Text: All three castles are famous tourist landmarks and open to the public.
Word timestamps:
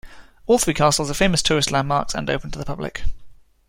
All 0.47 0.57
three 0.57 0.73
castles 0.73 1.11
are 1.11 1.13
famous 1.13 1.43
tourist 1.43 1.69
landmarks 1.69 2.15
and 2.15 2.27
open 2.27 2.49
to 2.49 2.57
the 2.57 2.65
public. 2.65 3.03